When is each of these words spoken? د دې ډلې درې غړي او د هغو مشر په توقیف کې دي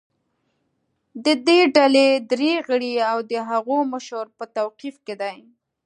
د 1.23 1.25
دې 1.47 1.59
ډلې 1.75 2.07
درې 2.31 2.53
غړي 2.67 2.93
او 3.11 3.17
د 3.31 3.33
هغو 3.49 3.77
مشر 3.93 4.25
په 4.37 4.43
توقیف 4.57 4.95
کې 5.05 5.15
دي 5.21 5.37